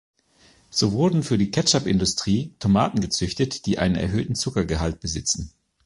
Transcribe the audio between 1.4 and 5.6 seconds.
Ketchup-Industrie Tomaten gezüchtet, die einen erhöhten Zuckergehalt besitzen.